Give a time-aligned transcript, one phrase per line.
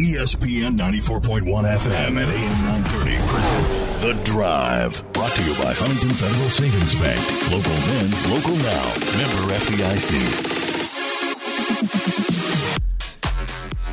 [0.00, 3.66] ESPN 94.1 FM and AM 930 present
[4.00, 5.04] The Drive.
[5.12, 7.20] Brought to you by Huntington Federal Savings Bank.
[7.52, 8.96] Local then, local now.
[9.20, 10.16] Member FDIC.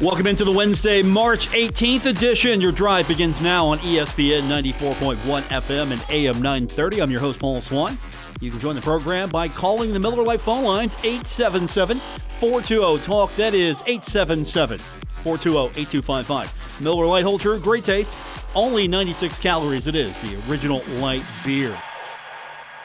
[0.01, 2.61] Welcome into the Wednesday, March 18th edition.
[2.61, 7.01] Your drive begins now on ESPN 94.1 FM and AM 930.
[7.01, 7.97] I'm your host, Paul Swann.
[8.39, 13.35] You can join the program by calling the Miller Lite phone lines 877 420 TALK.
[13.35, 14.45] That is 877
[15.36, 16.82] 420 8255.
[16.82, 18.13] Miller holds true, great taste.
[18.55, 21.77] Only 96 calories it is, the original light beer.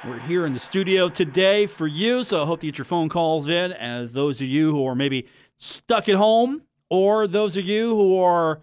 [0.05, 3.09] We're here in the studio today for you, so I hope you get your phone
[3.09, 3.73] calls in.
[3.73, 8.19] As those of you who are maybe stuck at home, or those of you who
[8.19, 8.61] are,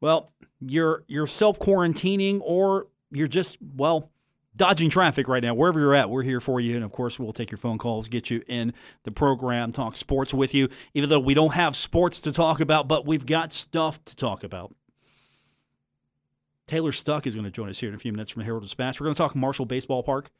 [0.00, 4.10] well, you're you're self quarantining, or you're just well
[4.56, 5.54] dodging traffic right now.
[5.54, 8.08] Wherever you're at, we're here for you, and of course, we'll take your phone calls,
[8.08, 8.72] get you in
[9.04, 10.68] the program, talk sports with you.
[10.94, 14.44] Even though we don't have sports to talk about, but we've got stuff to talk
[14.44, 14.74] about.
[16.66, 18.62] Taylor Stuck is going to join us here in a few minutes from the Herald
[18.62, 19.00] Dispatch.
[19.00, 20.30] We're going to talk Marshall Baseball Park.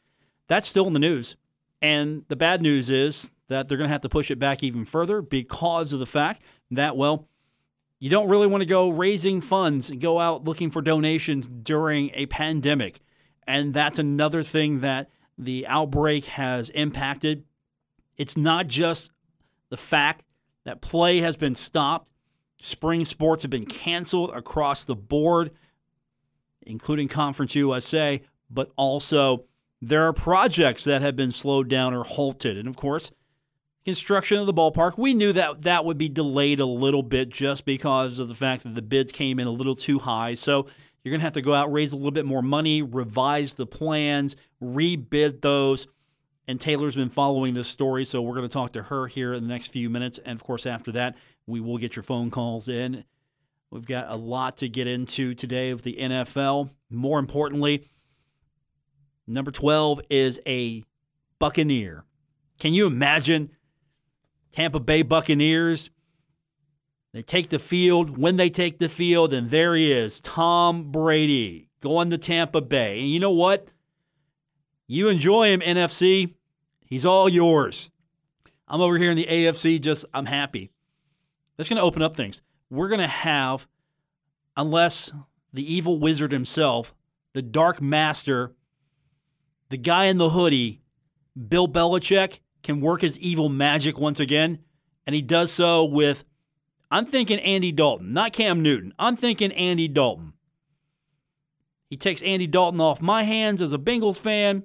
[0.49, 1.37] That's still in the news.
[1.81, 4.85] And the bad news is that they're going to have to push it back even
[4.85, 7.29] further because of the fact that, well,
[7.99, 12.11] you don't really want to go raising funds and go out looking for donations during
[12.15, 13.01] a pandemic.
[13.47, 17.45] And that's another thing that the outbreak has impacted.
[18.17, 19.11] It's not just
[19.71, 20.25] the fact
[20.65, 22.11] that play has been stopped,
[22.61, 25.51] spring sports have been canceled across the board,
[26.63, 29.45] including Conference USA, but also
[29.81, 32.57] there are projects that have been slowed down or halted.
[32.57, 33.11] And of course,
[33.85, 37.65] construction of the ballpark, we knew that that would be delayed a little bit just
[37.65, 40.35] because of the fact that the bids came in a little too high.
[40.35, 40.67] So
[41.03, 43.67] you're going to have to go out, raise a little bit more money, revise the
[43.67, 45.87] plans, rebid those.
[46.47, 49.43] And Taylor's been following this story, so we're going to talk to her here in
[49.43, 50.19] the next few minutes.
[50.25, 53.05] And of course, after that, we will get your phone calls in.
[53.71, 56.71] We've got a lot to get into today with the NFL.
[56.91, 57.89] More importantly,
[59.27, 60.85] number 12 is a
[61.39, 62.05] Buccaneer.
[62.59, 63.51] Can you imagine
[64.53, 65.91] Tampa Bay Buccaneers?
[67.13, 68.17] They take the field.
[68.17, 73.01] When they take the field, and there he is, Tom Brady, going to Tampa Bay.
[73.01, 73.69] And you know what?
[74.87, 76.35] You enjoy him, NFC.
[76.87, 77.91] He's all yours.
[78.69, 80.71] I'm over here in the AFC, just, I'm happy.
[81.57, 82.41] That's going to open up things.
[82.71, 83.67] We're going to have,
[84.57, 85.11] unless
[85.53, 86.95] the evil wizard himself,
[87.35, 88.53] the dark master,
[89.69, 90.81] the guy in the hoodie,
[91.49, 94.61] Bill Belichick, can work his evil magic once again.
[95.07, 96.25] And he does so with,
[96.93, 98.93] I'm thinking Andy Dalton, not Cam Newton.
[98.99, 100.35] I'm thinking Andy Dalton.
[101.89, 104.65] He takes Andy Dalton off my hands as a Bengals fan,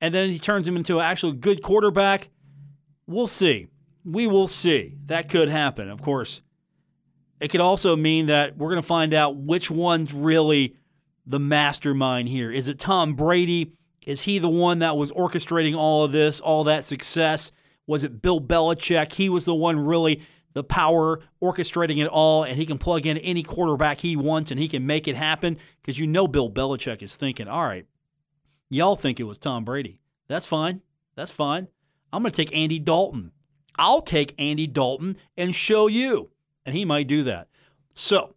[0.00, 2.28] and then he turns him into an actual good quarterback.
[3.08, 3.66] We'll see.
[4.04, 4.94] We will see.
[5.06, 6.42] That could happen, of course.
[7.40, 10.76] It could also mean that we're going to find out which one's really
[11.26, 12.52] the mastermind here.
[12.52, 13.72] Is it Tom Brady?
[14.06, 17.50] Is he the one that was orchestrating all of this, all that success?
[17.88, 19.14] Was it Bill Belichick?
[19.14, 20.22] He was the one really
[20.54, 24.60] the power orchestrating it all, and he can plug in any quarterback he wants and
[24.60, 27.86] he can make it happen because you know Bill Belichick is thinking, all right,
[28.68, 30.00] y'all think it was Tom Brady.
[30.28, 30.82] That's fine.
[31.14, 31.68] That's fine.
[32.12, 33.32] I'm going to take Andy Dalton.
[33.76, 36.30] I'll take Andy Dalton and show you.
[36.64, 37.48] And he might do that.
[37.94, 38.34] So,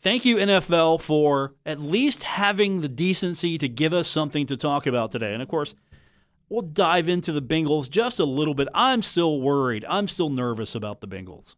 [0.00, 4.86] thank you, NFL, for at least having the decency to give us something to talk
[4.86, 5.32] about today.
[5.32, 5.74] And of course,
[6.48, 8.68] we'll dive into the Bengals just a little bit.
[8.74, 9.84] I'm still worried.
[9.88, 11.56] I'm still nervous about the Bengals.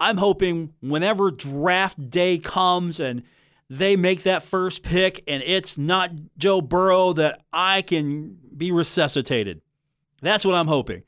[0.00, 3.22] I'm hoping whenever draft day comes and
[3.70, 9.62] they make that first pick and it's not Joe Burrow that I can be resuscitated.
[10.20, 11.02] That's what I'm hoping.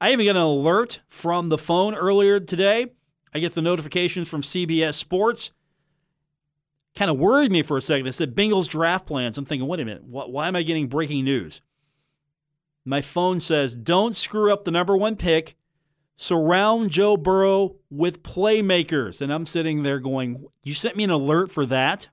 [0.00, 2.88] I even got an alert from the phone earlier today.
[3.32, 5.52] I get the notifications from CBS Sports.
[6.94, 8.06] Kind of worried me for a second.
[8.06, 9.38] It said Bengals draft plans.
[9.38, 11.60] I'm thinking, wait a minute, why am I getting breaking news?
[12.84, 15.56] My phone says, don't screw up the number one pick.
[16.16, 19.20] Surround Joe Burrow with playmakers.
[19.20, 22.08] And I'm sitting there going, You sent me an alert for that?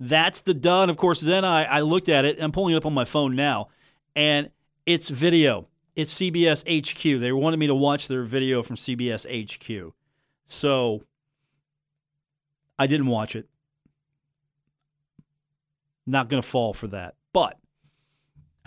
[0.00, 0.90] That's the done.
[0.90, 3.34] Of course, then I, I looked at it I'm pulling it up on my phone
[3.34, 3.68] now,
[4.14, 4.50] and
[4.86, 5.68] it's video.
[5.96, 7.20] It's CBS HQ.
[7.20, 9.92] They wanted me to watch their video from CBS HQ.
[10.46, 11.02] So
[12.78, 13.48] I didn't watch it.
[16.06, 17.16] Not going to fall for that.
[17.32, 17.58] But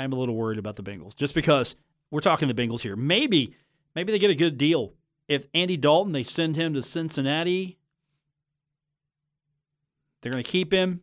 [0.02, 1.76] I'm a little worried about the Bengals just because
[2.10, 2.96] we're talking the Bengals here.
[2.96, 3.56] Maybe
[3.96, 4.94] maybe they get a good deal.
[5.28, 7.78] If Andy Dalton, they send him to Cincinnati,
[10.22, 11.02] they're going to keep him.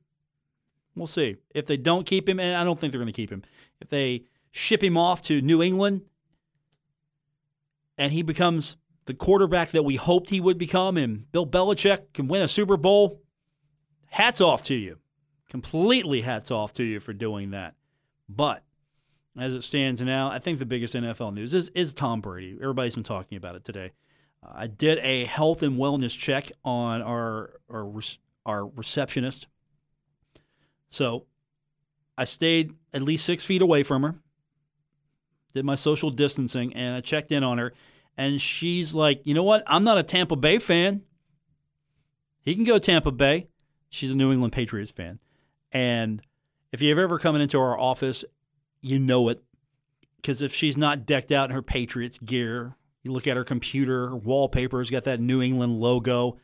[0.94, 1.36] We'll see.
[1.54, 3.42] If they don't keep him, and I don't think they're going to keep him,
[3.80, 6.02] if they ship him off to New England
[7.96, 12.28] and he becomes the quarterback that we hoped he would become, and Bill Belichick can
[12.28, 13.22] win a Super Bowl.
[14.06, 14.98] Hats off to you.
[15.48, 17.74] Completely hats off to you for doing that.
[18.28, 18.62] But
[19.40, 22.56] as it stands now, I think the biggest NFL news is, is Tom Brady.
[22.60, 23.92] Everybody's been talking about it today.
[24.42, 27.92] Uh, I did a health and wellness check on our our,
[28.46, 29.46] our receptionist.
[30.88, 31.26] So
[32.16, 34.14] I stayed at least six feet away from her,
[35.54, 37.74] did my social distancing, and I checked in on her.
[38.16, 39.62] And she's like, you know what?
[39.66, 41.02] I'm not a Tampa Bay fan.
[42.42, 43.46] He can go Tampa Bay.
[43.90, 45.20] She's a New England Patriots fan.
[45.70, 46.22] And
[46.72, 48.24] if you've ever come into our office,
[48.80, 49.42] you know it.
[50.16, 54.08] Because if she's not decked out in her Patriots gear, you look at her computer,
[54.08, 56.38] her wallpaper's got that New England logo.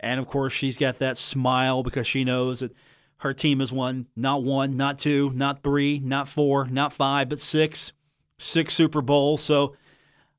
[0.00, 2.74] And of course, she's got that smile because she knows that
[3.18, 7.38] her team has won not one, not two, not three, not four, not five, but
[7.38, 7.92] six,
[8.36, 9.42] six Super Bowls.
[9.42, 9.76] So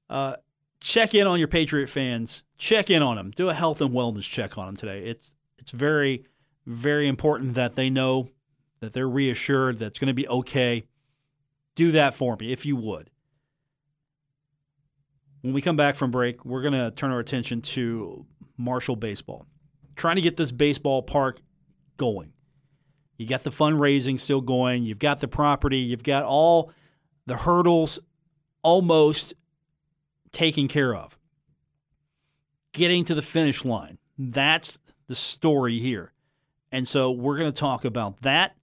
[0.09, 0.36] uh,
[0.81, 2.44] check in on your Patriot fans.
[2.57, 3.31] Check in on them.
[3.31, 5.06] Do a health and wellness check on them today.
[5.06, 6.25] It's it's very
[6.65, 8.29] very important that they know
[8.79, 10.83] that they're reassured that it's going to be okay.
[11.75, 13.09] Do that for me if you would.
[15.41, 18.25] When we come back from break, we're going to turn our attention to
[18.57, 19.45] Marshall Baseball.
[19.95, 21.41] Trying to get this baseball park
[21.97, 22.31] going.
[23.17, 24.83] You got the fundraising still going.
[24.83, 25.77] You've got the property.
[25.77, 26.71] You've got all
[27.25, 27.99] the hurdles
[28.63, 29.33] almost
[30.31, 31.17] taken care of.
[32.71, 33.97] Getting to the finish line.
[34.17, 36.13] That's the story here.
[36.71, 38.55] And so we're going to talk about that.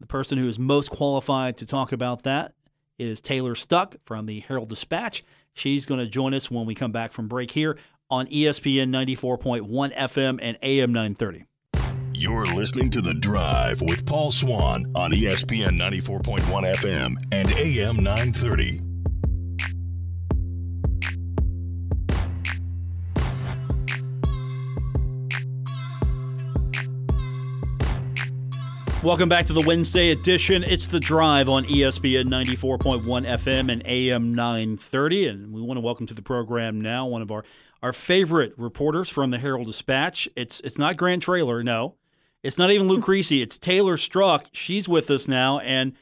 [0.00, 2.52] The person who is most qualified to talk about that
[2.98, 5.24] is Taylor Stuck from the Herald Dispatch.
[5.54, 7.78] She's going to join us when we come back from break here
[8.10, 11.44] on ESPN 94.1 FM and AM 930.
[12.12, 16.40] You're listening to The Drive with Paul Swann on ESPN 94.1
[16.76, 18.95] FM and AM 930.
[29.06, 30.64] Welcome back to the Wednesday edition.
[30.64, 35.28] It's the drive on ESPN 94.1 FM and AM 930.
[35.28, 37.44] And we want to welcome to the program now one of our,
[37.84, 40.28] our favorite reporters from the Herald Dispatch.
[40.34, 41.94] It's it's not Grant Traylor, no.
[42.42, 43.44] It's not even Luke Creasey.
[43.44, 44.46] It's Taylor Stuck.
[44.50, 45.60] She's with us now.
[45.60, 45.92] And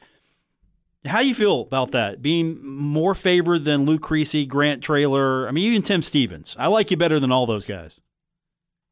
[1.05, 2.23] how do you feel about that?
[2.23, 6.55] Being more favored than Luke Creasey, Grant Traylor, I mean, even Tim Stephens.
[6.57, 7.99] I like you better than all those guys.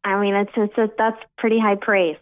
[0.04, 2.18] I mean, it's, it's a, that's pretty high praise.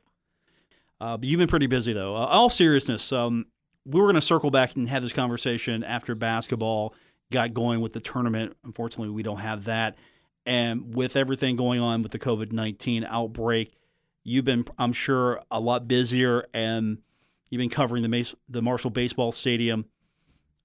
[1.01, 2.15] Uh, but you've been pretty busy, though.
[2.15, 3.47] Uh, all seriousness, um,
[3.85, 6.93] we were going to circle back and have this conversation after basketball
[7.31, 8.55] got going with the tournament.
[8.63, 9.97] Unfortunately, we don't have that.
[10.45, 13.73] And with everything going on with the COVID 19 outbreak,
[14.23, 16.99] you've been, I'm sure, a lot busier and
[17.49, 19.85] you've been covering the, the Marshall Baseball Stadium.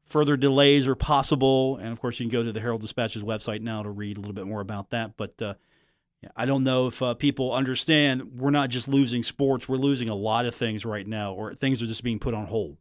[0.05, 1.79] Further delays are possible.
[1.79, 4.21] And of course, you can go to the Herald Dispatch's website now to read a
[4.21, 5.17] little bit more about that.
[5.17, 5.55] But uh,
[6.35, 10.15] I don't know if uh, people understand we're not just losing sports, we're losing a
[10.15, 12.77] lot of things right now, or things are just being put on hold.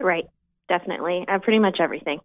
[0.00, 0.26] Right,
[0.68, 1.24] definitely.
[1.28, 2.20] Uh, pretty much everything.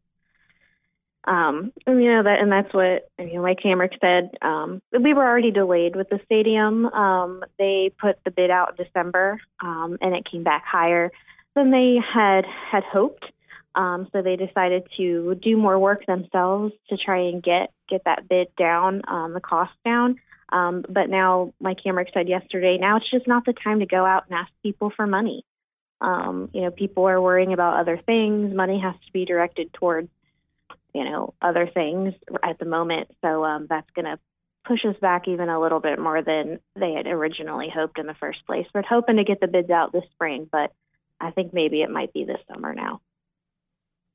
[1.24, 3.42] Um, and, you know that, and that's what you know.
[3.42, 6.86] Like Hamrick said, um, we were already delayed with the stadium.
[6.88, 11.12] Um, they put the bid out in December, um, and it came back higher
[11.56, 13.26] than they had had hoped.
[13.76, 18.28] Um, so they decided to do more work themselves to try and get get that
[18.28, 20.20] bid down, um, the cost down.
[20.52, 24.06] Um, but now, like Hamrick said yesterday, now it's just not the time to go
[24.06, 25.46] out and ask people for money.
[26.02, 28.54] Um, you know, people are worrying about other things.
[28.54, 30.10] Money has to be directed towards,
[30.94, 33.10] you know, other things at the moment.
[33.22, 34.20] So um, that's going to
[34.66, 38.16] push us back even a little bit more than they had originally hoped in the
[38.16, 38.66] first place.
[38.74, 40.74] We're hoping to get the bids out this spring, but
[41.20, 43.00] I think maybe it might be this summer now.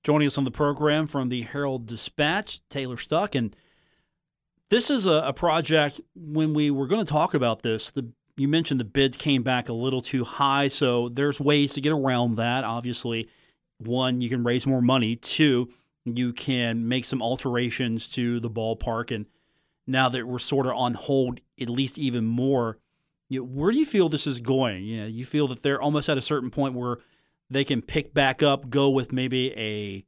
[0.03, 3.35] Joining us on the program from the Herald Dispatch, Taylor Stuck.
[3.35, 3.57] And
[4.71, 8.49] this is a, a project, when we were going to talk about this, the you
[8.49, 12.37] mentioned the bids came back a little too high, so there's ways to get around
[12.37, 12.65] that.
[12.65, 13.29] Obviously,
[13.79, 15.17] one, you can raise more money.
[15.17, 15.71] Two,
[16.05, 19.15] you can make some alterations to the ballpark.
[19.15, 19.27] And
[19.87, 22.79] now that we're sort of on hold, at least even more,
[23.29, 24.85] you know, where do you feel this is going?
[24.85, 26.99] You know, you feel that they're almost at a certain point where
[27.49, 30.05] they can pick back up, go with maybe a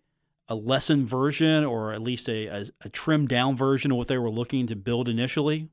[0.48, 4.18] a lessened version or at least a, a, a trimmed down version of what they
[4.18, 5.68] were looking to build initially?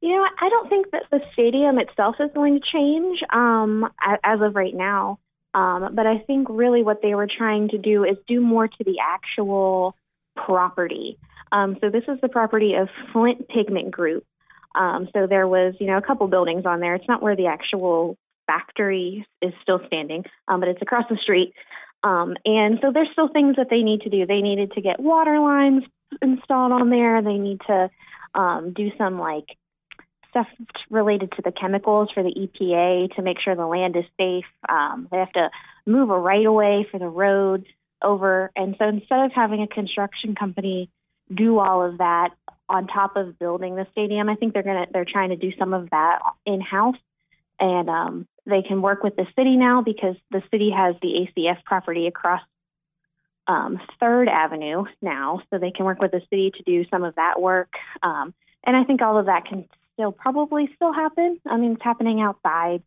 [0.00, 3.88] You know, I don't think that the stadium itself is going to change um,
[4.24, 5.18] as of right now.
[5.52, 8.84] Um, but I think really what they were trying to do is do more to
[8.84, 9.96] the actual
[10.36, 11.18] property.
[11.52, 14.24] Um, so this is the property of Flint Pigment Group.
[14.74, 16.94] Um, so there was, you know, a couple buildings on there.
[16.94, 18.16] It's not where the actual
[18.46, 21.52] factory is still standing, um, but it's across the street.
[22.02, 24.26] Um, and so there's still things that they need to do.
[24.26, 25.84] They needed to get water lines
[26.22, 27.22] installed on there.
[27.22, 27.90] They need to
[28.34, 29.44] um, do some like
[30.30, 30.46] stuff
[30.88, 34.44] related to the chemicals for the EPA to make sure the land is safe.
[34.68, 35.50] Um, they have to
[35.86, 37.66] move a right of way for the road
[38.02, 38.50] over.
[38.56, 40.88] And so instead of having a construction company
[41.32, 42.30] do all of that
[42.68, 45.74] on top of building the stadium, I think they're gonna they're trying to do some
[45.74, 46.96] of that in house.
[47.58, 51.62] And um, they can work with the city now because the city has the ACF
[51.64, 52.42] property across
[53.46, 57.14] um, Third Avenue now, so they can work with the city to do some of
[57.16, 57.72] that work.
[58.02, 61.40] Um, and I think all of that can still probably still happen.
[61.46, 62.82] I mean, it's happening outside.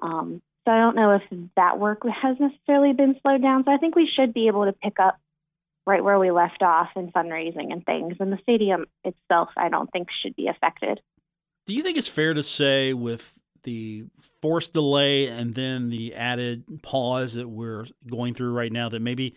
[0.00, 1.22] Um, so I don't know if
[1.56, 3.64] that work has necessarily been slowed down.
[3.64, 5.18] So I think we should be able to pick up
[5.86, 8.16] right where we left off in fundraising and things.
[8.20, 11.00] And the stadium itself, I don't think should be affected.
[11.66, 14.04] Do you think it's fair to say with the
[14.40, 19.34] forced delay and then the added pause that we're going through right now that maybe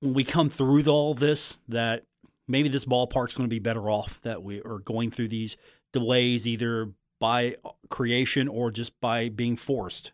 [0.00, 2.04] when we come through all this that
[2.48, 5.56] maybe this ballpark's going to be better off that we are going through these
[5.92, 7.56] delays either by
[7.88, 10.12] creation or just by being forced?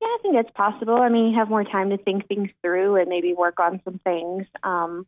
[0.00, 0.94] Yeah, I think it's possible.
[0.96, 3.98] I mean, you have more time to think things through and maybe work on some
[4.04, 4.46] things.
[4.62, 5.06] Um,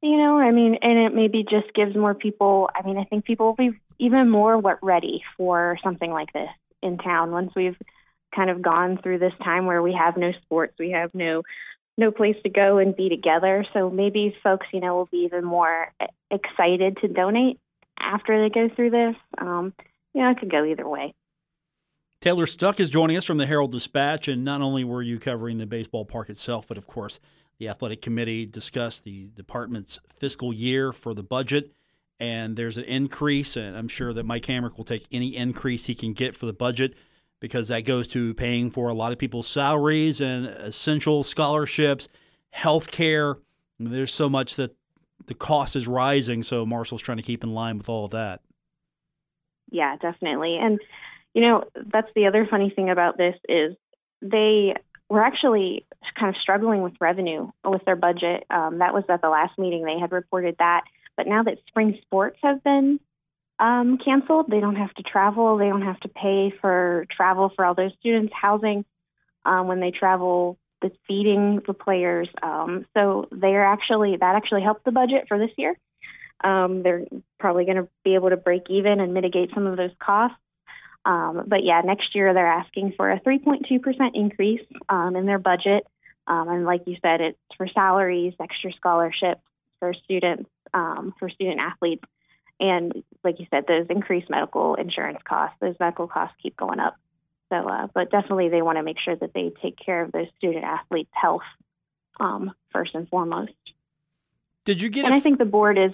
[0.00, 2.70] you know, I mean, and it maybe just gives more people.
[2.74, 6.48] I mean, I think people will be even more what ready for something like this
[6.82, 7.76] in town once we've
[8.34, 11.42] kind of gone through this time where we have no sports, we have no
[11.96, 13.64] no place to go and be together.
[13.72, 15.92] So maybe folks, you know, will be even more
[16.30, 17.60] excited to donate
[17.98, 19.14] after they go through this.
[19.38, 19.72] Um,
[20.12, 21.14] you know, it could go either way.
[22.20, 25.58] Taylor Stuck is joining us from the Herald Dispatch, and not only were you covering
[25.58, 27.20] the baseball park itself, but of course,
[27.58, 31.70] the athletic committee discussed the department's fiscal year for the budget.
[32.20, 35.94] And there's an increase, and I'm sure that Mike Hamrick will take any increase he
[35.94, 36.94] can get for the budget
[37.40, 42.08] because that goes to paying for a lot of people's salaries and essential scholarships,
[42.50, 43.36] health care.
[43.78, 44.76] There's so much that
[45.26, 48.40] the cost is rising, so Marshall's trying to keep in line with all of that.
[49.70, 50.56] Yeah, definitely.
[50.56, 50.80] And
[51.34, 53.74] you know, that's the other funny thing about this is
[54.22, 54.74] they
[55.08, 55.84] were actually
[56.18, 58.44] kind of struggling with revenue with their budget.
[58.50, 60.82] Um, that was at the last meeting they had reported that.
[61.16, 63.00] But now that spring sports have been
[63.58, 64.46] um, canceled.
[64.50, 65.56] They don't have to travel.
[65.56, 68.84] They don't have to pay for travel for all those students, housing
[69.44, 72.28] um, when they travel, the feeding the players.
[72.42, 75.76] Um, so they're actually that actually helped the budget for this year.
[76.42, 77.04] Um, they're
[77.38, 80.36] probably going to be able to break even and mitigate some of those costs.
[81.06, 83.60] Um, but yeah, next year they're asking for a 3.2%
[84.14, 85.86] increase um, in their budget.
[86.26, 89.42] Um, and like you said, it's for salaries, extra scholarships
[89.78, 92.04] for students, um, for student athletes.
[92.60, 96.96] And like you said, those increased medical insurance costs, those medical costs keep going up.
[97.50, 100.26] So, uh, but definitely they want to make sure that they take care of those
[100.36, 101.42] student athletes' health
[102.20, 103.52] um, first and foremost.
[104.64, 105.04] Did you get?
[105.04, 105.92] And I think the board is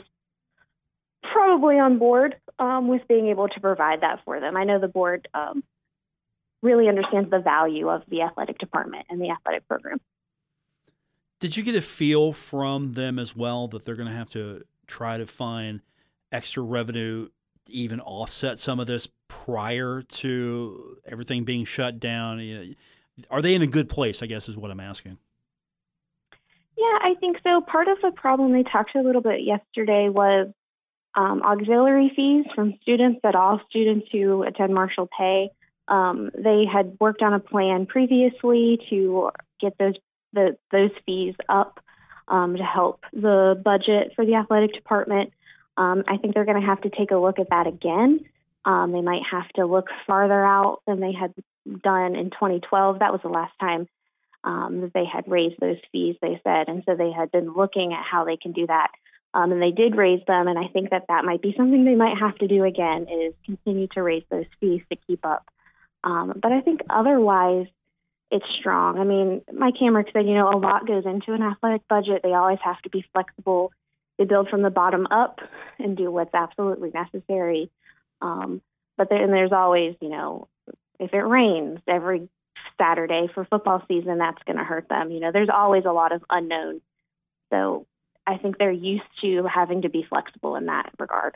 [1.23, 4.57] probably on board um, with being able to provide that for them.
[4.57, 5.65] I know the board um,
[6.63, 10.01] really understands the value of the athletic department and the athletic program.
[11.41, 14.63] Did you get a feel from them as well that they're going to have to
[14.91, 15.81] try to find
[16.33, 17.29] extra revenue
[17.67, 22.77] to even offset some of this prior to everything being shut down?
[23.31, 24.23] Are they in a good place?
[24.23, 25.19] I guess is what I'm asking.
[26.77, 27.61] Yeah, I think so.
[27.61, 30.49] Part of the problem they talked a little bit yesterday was
[31.15, 35.51] um, auxiliary fees from students that all students who attend Marshall pay.
[35.89, 39.31] Um, they had worked on a plan previously to
[39.61, 39.95] get those
[40.33, 41.81] the, those fees up
[42.31, 45.33] um, to help the budget for the athletic department.
[45.77, 48.21] Um, I think they're going to have to take a look at that again.
[48.65, 51.35] Um, they might have to look farther out than they had
[51.83, 53.01] done in 2012.
[53.01, 53.89] That was the last time
[54.45, 56.69] um, that they had raised those fees, they said.
[56.69, 58.91] And so they had been looking at how they can do that.
[59.33, 60.49] Um, and they did raise them.
[60.49, 63.35] And I think that that might be something they might have to do again is
[63.45, 65.47] continue to raise those fees to keep up.
[66.03, 67.67] Um, but I think otherwise,
[68.31, 68.99] it's strong.
[68.99, 72.21] I mean, Mike Hamrick said, you know, a lot goes into an athletic budget.
[72.23, 73.73] They always have to be flexible
[74.21, 75.41] they build from the bottom up
[75.79, 77.71] and do what's absolutely necessary.
[78.21, 78.61] Um,
[78.99, 80.47] but there, and there's always, you know,
[80.99, 82.29] if it rains every
[82.77, 85.11] Saturday for football season, that's going to hurt them.
[85.11, 86.83] You know, there's always a lot of unknowns.
[87.51, 87.87] So
[88.27, 91.35] I think they're used to having to be flexible in that regard.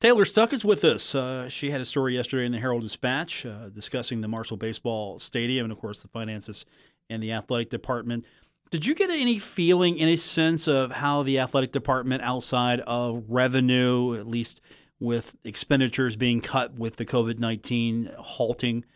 [0.00, 1.14] Taylor Stuck is with us.
[1.14, 5.18] Uh, she had a story yesterday in the Herald Dispatch uh, discussing the Marshall Baseball
[5.18, 6.64] Stadium and, of course, the finances
[7.10, 8.24] and the athletic department.
[8.70, 14.18] Did you get any feeling, any sense of how the athletic department, outside of revenue,
[14.18, 14.62] at least
[15.00, 18.86] with expenditures being cut with the COVID 19 halting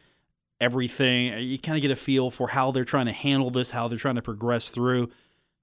[0.58, 3.88] everything, you kind of get a feel for how they're trying to handle this, how
[3.88, 5.10] they're trying to progress through?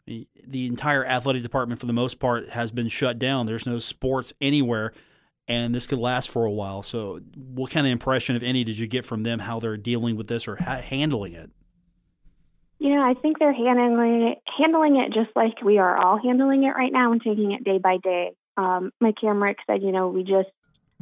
[0.08, 3.46] the entire athletic department, for the most part, has been shut down.
[3.46, 4.94] There's no sports anywhere,
[5.48, 6.84] and this could last for a while.
[6.84, 10.16] So, what kind of impression, if any, did you get from them how they're dealing
[10.16, 11.52] with this or ha- handling it?
[12.80, 16.64] You know, I think they're handling it, handling it just like we are all handling
[16.64, 18.32] it right now and taking it day by day.
[18.58, 20.50] Um, Hamrick said, you know, we just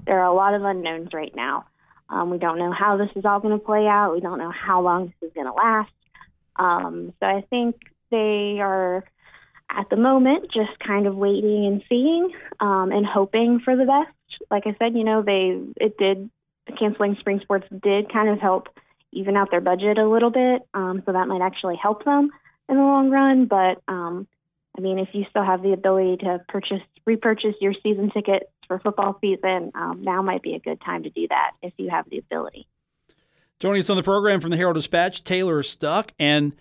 [0.05, 1.65] there are a lot of unknowns right now.
[2.09, 4.13] Um, we don't know how this is all going to play out.
[4.13, 5.91] We don't know how long this is going to last.
[6.55, 7.75] Um, so I think
[8.11, 9.03] they are
[9.69, 14.15] at the moment just kind of waiting and seeing um, and hoping for the best.
[14.51, 16.29] Like I said, you know, they it did
[16.77, 18.67] canceling spring sports did kind of help
[19.11, 22.29] even out their budget a little bit, um, so that might actually help them
[22.67, 23.45] in the long run.
[23.45, 24.27] But um,
[24.77, 28.79] I mean, if you still have the ability to purchase repurchase your season tickets for
[28.79, 32.09] football season, um, now might be a good time to do that if you have
[32.09, 32.67] the ability.
[33.59, 36.53] Joining us on the program from the Herald Dispatch, Taylor Stuck, and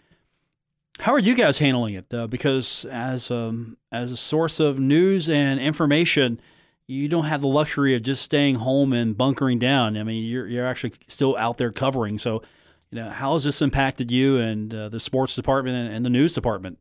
[1.00, 2.12] how are you guys handling it?
[2.12, 6.40] Uh, because as um, as a source of news and information,
[6.88, 9.96] you don't have the luxury of just staying home and bunkering down.
[9.96, 12.18] I mean, you're you're actually still out there covering.
[12.18, 12.42] So,
[12.90, 16.10] you know, how has this impacted you and uh, the sports department and, and the
[16.10, 16.78] news department?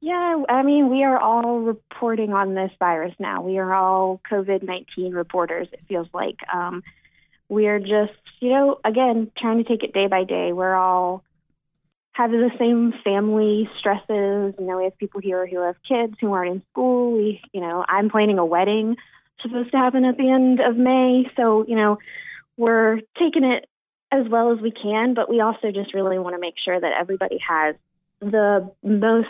[0.00, 3.40] Yeah, I mean, we are all reporting on this virus now.
[3.40, 6.36] We are all COVID 19 reporters, it feels like.
[6.52, 6.82] Um,
[7.48, 10.52] we're just, you know, again, trying to take it day by day.
[10.52, 11.22] We're all
[12.12, 14.54] have the same family stresses.
[14.58, 17.12] You know, we have people here who have kids who aren't in school.
[17.12, 18.96] We, you know, I'm planning a wedding
[19.42, 21.24] supposed to happen at the end of May.
[21.36, 21.98] So, you know,
[22.56, 23.68] we're taking it
[24.12, 26.92] as well as we can, but we also just really want to make sure that
[26.98, 27.74] everybody has
[28.20, 29.28] the most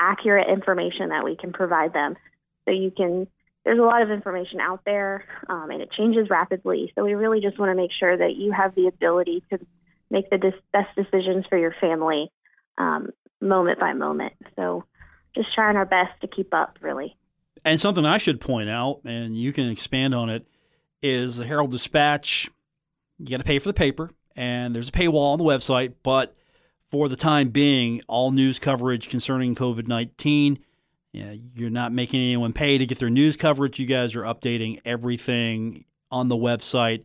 [0.00, 2.16] accurate information that we can provide them.
[2.64, 3.28] So you can,
[3.64, 6.92] there's a lot of information out there um, and it changes rapidly.
[6.94, 9.58] So we really just want to make sure that you have the ability to
[10.10, 12.30] make the best decisions for your family
[12.78, 13.10] um,
[13.40, 14.34] moment by moment.
[14.56, 14.84] So
[15.34, 17.16] just trying our best to keep up, really.
[17.64, 20.46] And something I should point out, and you can expand on it,
[21.02, 22.48] is the Herald Dispatch.
[23.18, 26.36] You got to pay for the paper, and there's a paywall on the website, but
[26.90, 30.58] for the time being, all news coverage concerning COVID 19.
[31.12, 33.78] Yeah, you're not making anyone pay to get their news coverage.
[33.78, 37.04] You guys are updating everything on the website.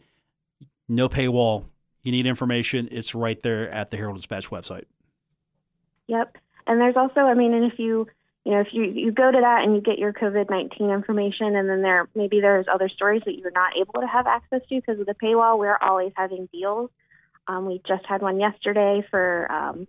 [0.89, 1.65] No paywall.
[2.03, 4.85] You need information, it's right there at the Herald Dispatch website.
[6.07, 6.37] Yep.
[6.67, 8.07] And there's also, I mean, and if you,
[8.45, 11.55] you know, if you, you go to that and you get your COVID 19 information,
[11.55, 14.75] and then there maybe there's other stories that you're not able to have access to
[14.75, 16.89] because of the paywall, we're always having deals
[17.47, 19.87] um, we just had one yesterday for um,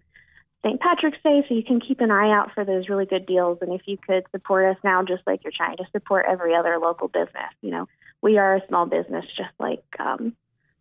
[0.65, 0.81] St.
[0.81, 3.59] Patrick's Day, so you can keep an eye out for those really good deals.
[3.61, 6.79] And if you could support us now, just like you're trying to support every other
[6.79, 7.89] local business, you know,
[8.21, 10.35] we are a small business just like um,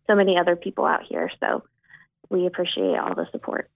[0.06, 1.30] so many other people out here.
[1.40, 1.64] So
[2.30, 3.70] we appreciate all the support.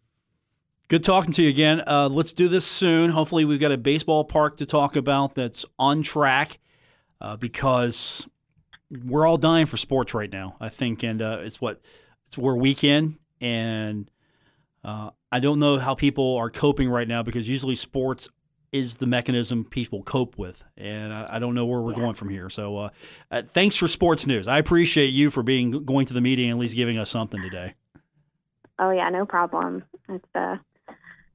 [0.89, 1.83] Good talking to you again.
[1.87, 3.11] Uh, let's do this soon.
[3.11, 6.61] Hopefully, we've got a baseball park to talk about that's on track
[7.21, 8.27] uh, because
[9.05, 11.03] we're all dying for sports right now, I think.
[11.03, 11.81] And uh, it's what
[12.29, 14.09] it's we're weekend, and
[14.85, 18.29] uh, I don't know how people are coping right now because usually sports
[18.77, 21.99] is the mechanism people cope with, and I, I don't know where we're yeah.
[21.99, 22.51] going from here.
[22.51, 22.89] So, uh,
[23.31, 24.49] uh, thanks for sports news.
[24.49, 27.41] I appreciate you for being going to the meeting and at least giving us something
[27.41, 27.75] today.
[28.79, 29.85] Oh yeah, no problem.
[30.09, 30.57] It's uh,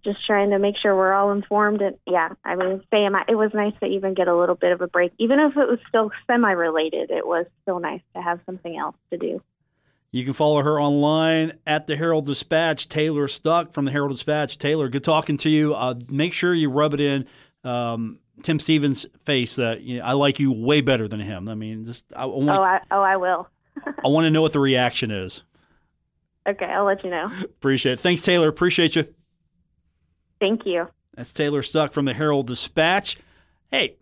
[0.03, 1.81] just trying to make sure we're all informed.
[1.81, 4.81] And yeah, I mean, Sam, it was nice to even get a little bit of
[4.81, 7.11] a break, even if it was still semi-related.
[7.11, 9.41] It was still nice to have something else to do.
[10.11, 12.89] You can follow her online at the Herald Dispatch.
[12.89, 14.57] Taylor Stuck from the Herald Dispatch.
[14.57, 15.73] Taylor, good talking to you.
[15.73, 17.25] Uh, make sure you rub it in
[17.63, 21.47] um, Tim Stephens' face that you know, I like you way better than him.
[21.47, 23.47] I mean, just I, I want, oh, I, oh, I will.
[23.85, 25.43] I want to know what the reaction is.
[26.49, 27.31] Okay, I'll let you know.
[27.43, 27.99] Appreciate it.
[27.99, 28.47] Thanks, Taylor.
[28.47, 29.05] Appreciate you.
[30.39, 30.87] Thank you.
[31.15, 33.15] That's Taylor Stuck from the Herald Dispatch.
[33.69, 33.97] Hey,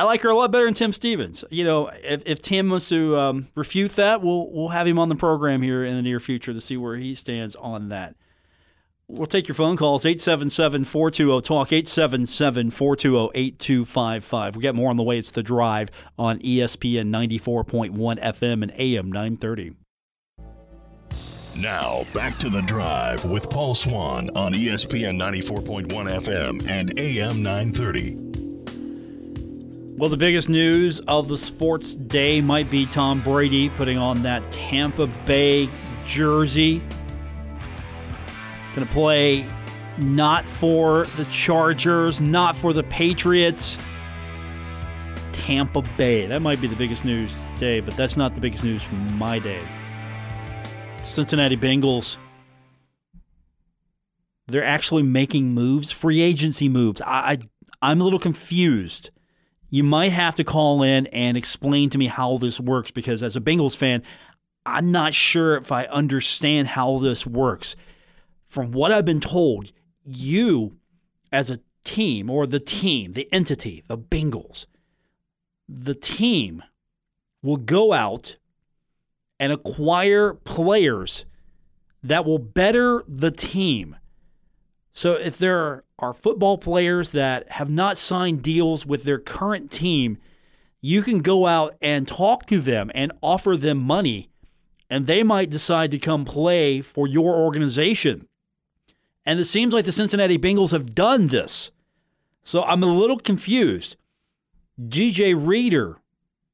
[0.00, 1.44] I like her a lot better than Tim Stephens.
[1.50, 5.10] You know, if, if Tim wants to um, refute that, we'll we'll have him on
[5.10, 8.14] the program here in the near future to see where he stands on that.
[9.08, 14.56] We'll take your phone calls 877-420-TALK, 877-420-8255.
[14.56, 15.18] We got more on the way.
[15.18, 19.74] It's The Drive on ESPN 94.1 FM and AM 930.
[21.58, 28.29] Now, back to The Drive with Paul Swann on ESPN 94.1 FM and AM 930.
[30.00, 34.50] Well, the biggest news of the sports day might be Tom Brady putting on that
[34.50, 35.68] Tampa Bay
[36.06, 36.78] jersey.
[38.74, 39.44] Going to play
[39.98, 43.76] not for the Chargers, not for the Patriots.
[45.34, 46.24] Tampa Bay.
[46.24, 49.38] That might be the biggest news today, but that's not the biggest news from my
[49.38, 49.60] day.
[51.02, 52.16] Cincinnati Bengals
[54.46, 57.02] they're actually making moves, free agency moves.
[57.02, 57.38] I, I
[57.82, 59.10] I'm a little confused.
[59.70, 63.36] You might have to call in and explain to me how this works because as
[63.36, 64.02] a Bengals fan,
[64.66, 67.76] I'm not sure if I understand how this works.
[68.48, 69.72] From what I've been told,
[70.04, 70.76] you
[71.32, 74.66] as a team or the team, the entity, the Bengals,
[75.68, 76.62] the team
[77.42, 78.36] will go out
[79.38, 81.24] and acquire players
[82.02, 83.96] that will better the team.
[85.00, 90.18] So if there are football players that have not signed deals with their current team,
[90.82, 94.28] you can go out and talk to them and offer them money,
[94.90, 98.28] and they might decide to come play for your organization.
[99.24, 101.70] And it seems like the Cincinnati Bengals have done this.
[102.42, 103.96] So I'm a little confused.
[104.78, 105.96] DJ Reader,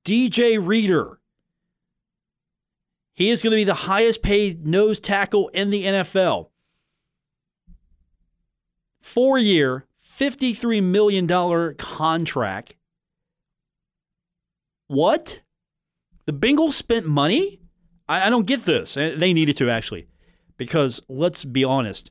[0.05, 1.19] DJ Reader,
[3.13, 6.51] he is going to be the highest paid nose tackle in the NFL.
[9.07, 12.75] Four year, $53 million contract.
[14.89, 15.43] What?
[16.27, 17.61] The Bengals spent money?
[18.09, 18.95] I, I don't get this.
[18.95, 20.09] They needed to, actually.
[20.57, 22.11] Because let's be honest,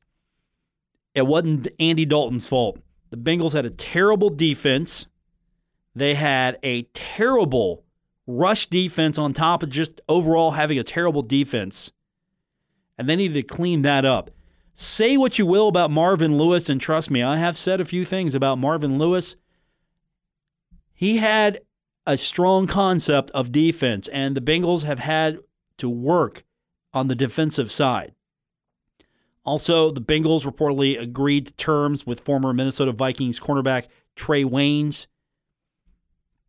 [1.14, 2.80] it wasn't Andy Dalton's fault.
[3.10, 5.06] The Bengals had a terrible defense.
[5.94, 7.84] They had a terrible
[8.26, 11.92] rush defense on top of just overall having a terrible defense.
[12.98, 14.32] And they needed to clean that up.
[14.78, 18.04] Say what you will about Marvin Lewis, and trust me, I have said a few
[18.04, 19.38] things about Marvin Lewis.
[20.94, 21.62] He had
[22.06, 25.40] a strong concept of defense, and the Bengals have had
[25.78, 26.44] to work
[26.94, 28.14] on the defensive side.
[29.46, 35.08] Also, the Bengals reportedly agreed to terms with former Minnesota Vikings cornerback Trae Waynes.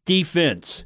[0.05, 0.85] Defense.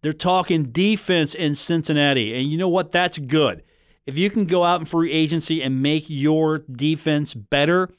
[0.00, 2.34] They're talking defense in Cincinnati.
[2.34, 2.92] And you know what?
[2.92, 3.62] That's good.
[4.06, 7.90] If you can go out in free agency and make your defense better,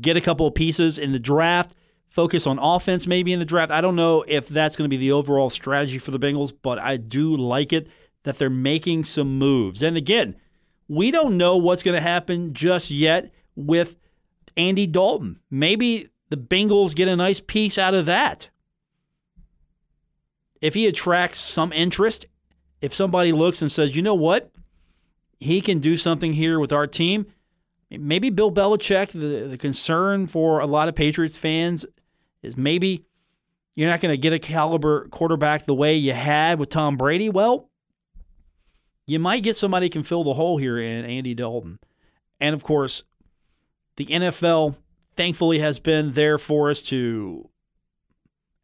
[0.00, 1.74] get a couple of pieces in the draft,
[2.08, 3.70] focus on offense maybe in the draft.
[3.70, 6.78] I don't know if that's going to be the overall strategy for the Bengals, but
[6.78, 7.88] I do like it
[8.24, 9.82] that they're making some moves.
[9.82, 10.36] And again,
[10.88, 13.96] we don't know what's going to happen just yet with
[14.56, 15.40] Andy Dalton.
[15.50, 18.48] Maybe the Bengals get a nice piece out of that
[20.64, 22.24] if he attracts some interest,
[22.80, 24.50] if somebody looks and says, you know what,
[25.44, 27.26] he can do something here with our team,
[27.90, 31.84] maybe Bill Belichick, the, the concern for a lot of Patriots fans
[32.42, 33.04] is maybe
[33.74, 37.28] you're not going to get a caliber quarterback the way you had with Tom Brady.
[37.28, 37.70] Well,
[39.06, 41.78] you might get somebody can fill the hole here in Andy Dalton.
[42.40, 43.02] And of course,
[43.96, 44.76] the NFL
[45.16, 47.48] thankfully has been there for us to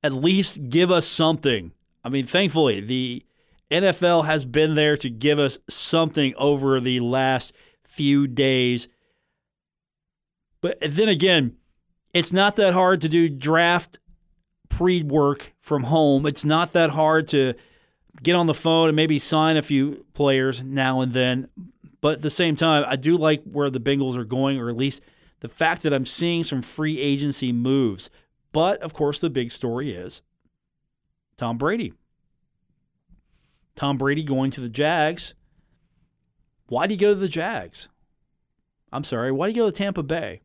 [0.02, 3.24] at least give us something I mean, thankfully, the
[3.70, 7.52] NFL has been there to give us something over the last
[7.86, 8.88] few days.
[10.60, 11.56] But then again,
[12.12, 13.98] it's not that hard to do draft
[14.68, 16.26] pre work from home.
[16.26, 17.54] It's not that hard to
[18.22, 21.48] get on the phone and maybe sign a few players now and then.
[22.00, 24.76] But at the same time, I do like where the Bengals are going, or at
[24.76, 25.02] least
[25.40, 28.10] the fact that I'm seeing some free agency moves.
[28.52, 30.22] But of course, the big story is
[31.36, 31.92] Tom Brady.
[33.76, 35.34] Tom Brady going to the Jags.
[36.66, 37.88] Why did he go to the Jags?
[38.92, 40.42] I'm sorry, why did he go to Tampa Bay?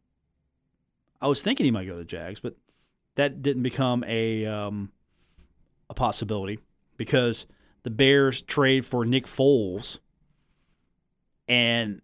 [1.21, 2.55] I was thinking he might go to the Jags, but
[3.15, 4.91] that didn't become a um,
[5.89, 6.59] a possibility
[6.97, 7.45] because
[7.83, 9.99] the Bears trade for Nick Foles,
[11.47, 12.01] and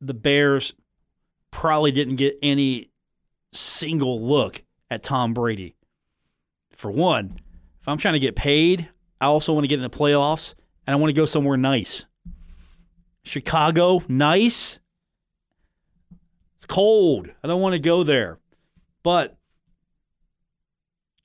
[0.00, 0.74] the Bears
[1.50, 2.90] probably didn't get any
[3.52, 5.76] single look at Tom Brady.
[6.76, 7.38] For one,
[7.80, 8.88] if I'm trying to get paid,
[9.20, 10.54] I also want to get in the playoffs,
[10.86, 12.04] and I want to go somewhere nice.
[13.22, 14.78] Chicago, nice.
[16.56, 17.28] It's cold.
[17.42, 18.38] I don't want to go there.
[19.02, 19.36] But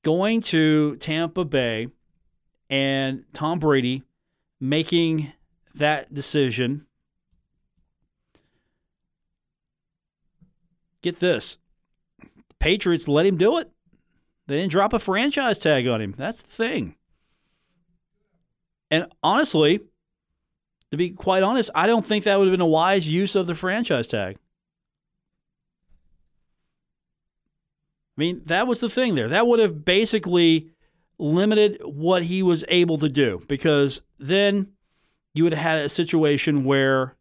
[0.03, 1.89] going to Tampa Bay
[2.69, 4.03] and Tom Brady
[4.59, 5.31] making
[5.75, 6.85] that decision.
[11.01, 11.57] Get this.
[12.59, 13.69] Patriots let him do it.
[14.47, 16.13] They didn't drop a franchise tag on him.
[16.17, 16.95] That's the thing.
[18.91, 19.79] And honestly,
[20.91, 23.47] to be quite honest, I don't think that would have been a wise use of
[23.47, 24.37] the franchise tag.
[28.17, 29.29] I mean, that was the thing there.
[29.29, 30.69] That would have basically
[31.17, 34.73] limited what he was able to do because then
[35.33, 37.15] you would have had a situation where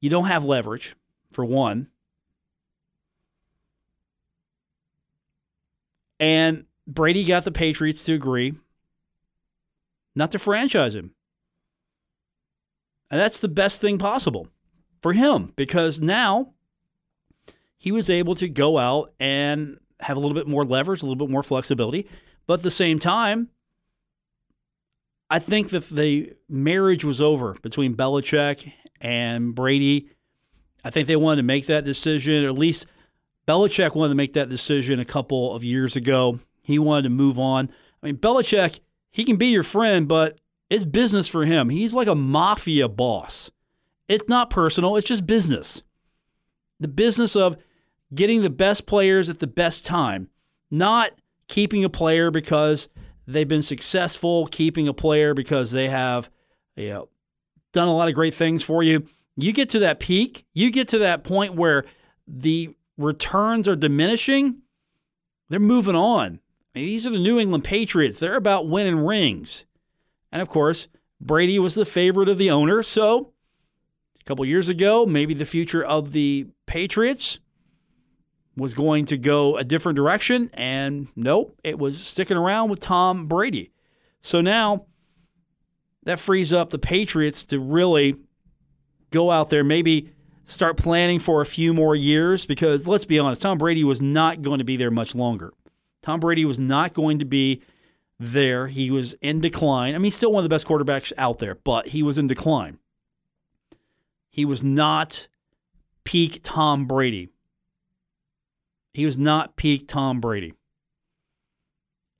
[0.00, 0.96] you don't have leverage,
[1.32, 1.86] for one.
[6.18, 8.54] And Brady got the Patriots to agree
[10.14, 11.12] not to franchise him.
[13.10, 14.48] And that's the best thing possible
[15.02, 16.54] for him because now
[17.76, 21.26] he was able to go out and have a little bit more leverage, a little
[21.26, 22.08] bit more flexibility.
[22.46, 23.50] But at the same time,
[25.30, 30.10] I think that the marriage was over between Belichick and Brady.
[30.84, 32.86] I think they wanted to make that decision, or at least
[33.46, 36.40] Belichick wanted to make that decision a couple of years ago.
[36.62, 37.70] He wanted to move on.
[38.02, 38.80] I mean, Belichick,
[39.14, 41.68] he can be your friend, but it's business for him.
[41.68, 43.48] He's like a mafia boss.
[44.08, 45.82] It's not personal, it's just business.
[46.80, 47.56] The business of
[48.12, 50.30] getting the best players at the best time,
[50.68, 51.12] not
[51.46, 52.88] keeping a player because
[53.24, 56.28] they've been successful, keeping a player because they have
[56.74, 57.08] you know,
[57.72, 59.06] done a lot of great things for you.
[59.36, 61.84] You get to that peak, you get to that point where
[62.26, 64.62] the returns are diminishing,
[65.48, 66.40] they're moving on.
[66.74, 68.18] These are the New England Patriots.
[68.18, 69.64] They're about winning rings.
[70.32, 70.88] And of course,
[71.20, 72.82] Brady was the favorite of the owner.
[72.82, 73.32] So
[74.20, 77.38] a couple years ago, maybe the future of the Patriots
[78.56, 80.50] was going to go a different direction.
[80.52, 83.70] And nope, it was sticking around with Tom Brady.
[84.20, 84.86] So now
[86.02, 88.16] that frees up the Patriots to really
[89.10, 90.10] go out there, maybe
[90.44, 94.42] start planning for a few more years because let's be honest, Tom Brady was not
[94.42, 95.52] going to be there much longer.
[96.04, 97.62] Tom Brady was not going to be
[98.20, 98.66] there.
[98.66, 99.94] He was in decline.
[99.94, 102.78] I mean, still one of the best quarterbacks out there, but he was in decline.
[104.28, 105.28] He was not
[106.04, 107.30] peak Tom Brady.
[108.92, 110.52] He was not peak Tom Brady.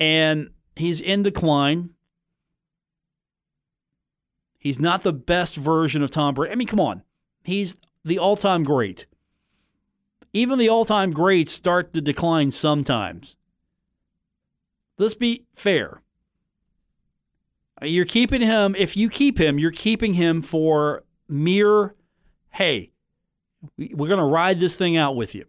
[0.01, 1.91] And he's in decline.
[4.59, 6.53] He's not the best version of Tom Brady.
[6.53, 7.03] I mean, come on.
[7.43, 9.05] He's the all time great.
[10.33, 13.37] Even the all time greats start to decline sometimes.
[14.99, 16.01] Let's be fair.
[17.83, 21.95] You're keeping him, if you keep him, you're keeping him for mere,
[22.51, 22.93] hey,
[23.77, 25.45] we're going to ride this thing out with you.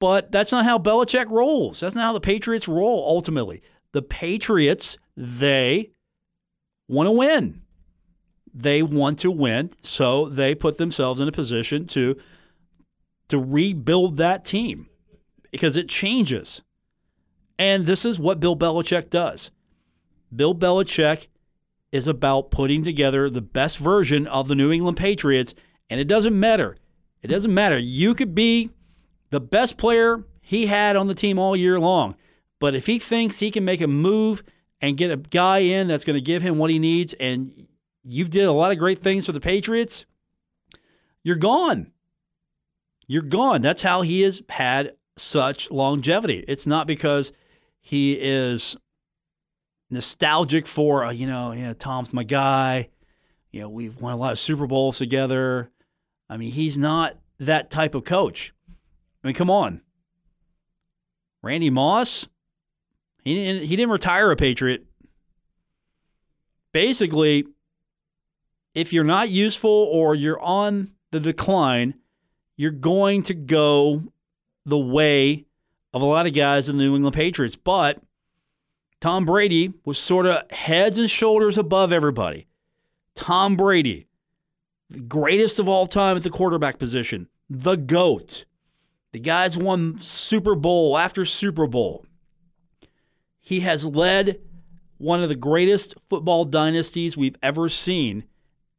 [0.00, 1.80] But that's not how Belichick rolls.
[1.80, 3.62] That's not how the Patriots roll ultimately.
[3.92, 5.92] The Patriots, they
[6.88, 7.62] want to win.
[8.52, 12.16] They want to win, so they put themselves in a position to
[13.28, 14.88] to rebuild that team
[15.50, 16.62] because it changes.
[17.58, 19.50] And this is what Bill Belichick does.
[20.34, 21.28] Bill Belichick
[21.92, 25.54] is about putting together the best version of the New England Patriots,
[25.88, 26.76] and it doesn't matter.
[27.22, 27.78] It doesn't matter.
[27.78, 28.70] You could be
[29.30, 32.16] the best player he had on the team all year long,
[32.58, 34.42] but if he thinks he can make a move
[34.80, 37.68] and get a guy in that's going to give him what he needs, and
[38.02, 40.04] you've did a lot of great things for the Patriots,
[41.22, 41.92] you're gone.
[43.06, 43.62] You're gone.
[43.62, 46.44] That's how he has had such longevity.
[46.48, 47.32] It's not because
[47.86, 48.78] he is
[49.90, 52.88] nostalgic for, uh, you know, you know, Tom's my guy.
[53.52, 55.70] You know, we've won a lot of Super Bowls together.
[56.30, 58.54] I mean, he's not that type of coach.
[59.22, 59.82] I mean, come on.
[61.42, 62.26] Randy Moss,
[63.22, 64.86] he didn't, he didn't retire a Patriot.
[66.72, 67.44] Basically,
[68.74, 71.96] if you're not useful or you're on the decline,
[72.56, 74.04] you're going to go
[74.64, 75.44] the way
[75.94, 77.56] of a lot of guys in the New England Patriots.
[77.56, 78.02] But
[79.00, 82.48] Tom Brady was sort of heads and shoulders above everybody.
[83.14, 84.08] Tom Brady,
[84.90, 88.44] the greatest of all time at the quarterback position, the GOAT.
[89.12, 92.04] The guy's won Super Bowl after Super Bowl.
[93.38, 94.40] He has led
[94.98, 98.24] one of the greatest football dynasties we've ever seen.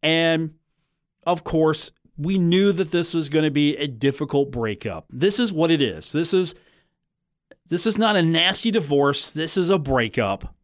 [0.03, 0.55] And
[1.25, 5.05] of course, we knew that this was going to be a difficult breakup.
[5.09, 6.11] This is what it is.
[6.11, 6.55] This is
[7.67, 9.31] this is not a nasty divorce.
[9.31, 10.55] This is a breakup.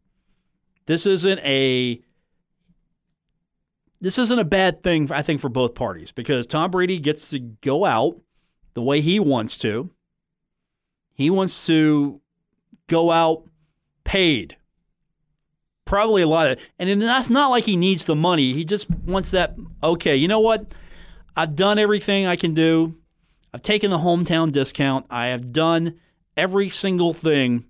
[0.86, 2.00] This isn't a
[4.00, 7.38] this isn't a bad thing I think for both parties because Tom Brady gets to
[7.38, 8.20] go out
[8.74, 9.90] the way he wants to.
[11.14, 12.20] He wants to
[12.88, 13.44] go out
[14.04, 14.56] paid.
[15.84, 18.52] Probably a lot of and that's not like he needs the money.
[18.52, 20.72] He just wants that okay, you know what?
[21.36, 22.96] I've done everything I can do.
[23.54, 25.06] I've taken the hometown discount.
[25.10, 25.98] I have done
[26.36, 27.64] every single thing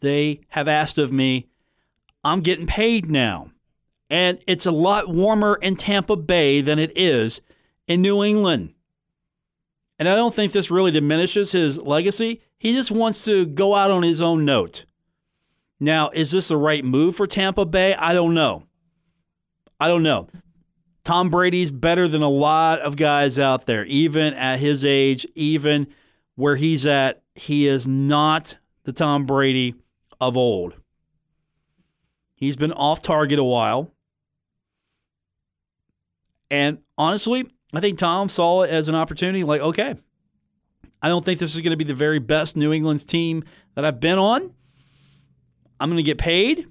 [0.00, 1.48] they have asked of me.
[2.24, 3.50] I'm getting paid now.
[4.10, 7.40] And it's a lot warmer in Tampa Bay than it is
[7.88, 8.74] in New England.
[9.98, 12.42] And I don't think this really diminishes his legacy.
[12.58, 14.84] He just wants to go out on his own note.
[15.80, 17.94] Now, is this the right move for Tampa Bay?
[17.94, 18.64] I don't know.
[19.80, 20.28] I don't know.
[21.04, 25.88] Tom Brady's better than a lot of guys out there, even at his age, even
[26.36, 27.21] where he's at.
[27.34, 29.74] He is not the Tom Brady
[30.20, 30.74] of old.
[32.34, 33.92] He's been off target a while.
[36.50, 39.94] And honestly, I think Tom saw it as an opportunity like, okay,
[41.00, 43.84] I don't think this is going to be the very best New England's team that
[43.84, 44.52] I've been on.
[45.80, 46.68] I'm going to get paid.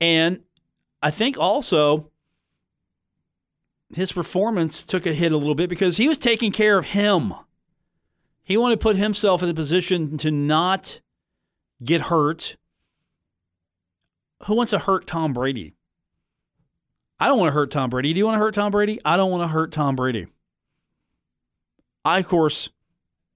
[0.00, 0.40] And
[1.02, 2.10] I think also
[3.94, 7.34] his performance took a hit a little bit because he was taking care of him.
[8.48, 11.02] He wanted to put himself in the position to not
[11.84, 12.56] get hurt.
[14.44, 15.74] Who wants to hurt Tom Brady?
[17.20, 18.14] I don't want to hurt Tom Brady.
[18.14, 19.02] Do you want to hurt Tom Brady?
[19.04, 20.28] I don't want to hurt Tom Brady.
[22.06, 22.70] I, of course,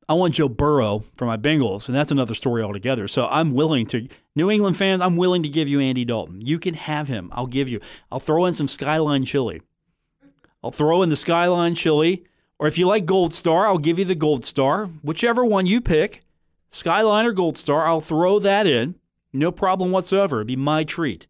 [0.08, 3.06] I want Joe Burrow for my Bengals, and that's another story altogether.
[3.06, 6.40] So I'm willing to, New England fans, I'm willing to give you Andy Dalton.
[6.40, 7.28] You can have him.
[7.34, 7.80] I'll give you.
[8.10, 9.60] I'll throw in some Skyline chili.
[10.64, 12.24] I'll throw in the Skyline chili,
[12.62, 14.86] or if you like Gold Star, I'll give you the Gold Star.
[15.02, 16.22] Whichever one you pick,
[16.70, 18.94] Skyline or Gold Star, I'll throw that in.
[19.32, 20.36] No problem whatsoever.
[20.36, 21.26] It'd be my treat.